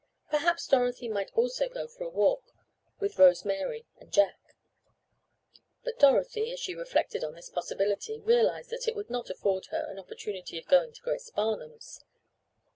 [0.31, 2.53] Perhaps Dorothy might also go for a walk,
[2.99, 4.55] with Rose Mary and Jack.
[5.83, 9.85] But, Dorothy, as she reflected on this possibility, realized that it would not afford her
[9.91, 12.03] an opportunity of getting to Grace Barnum's.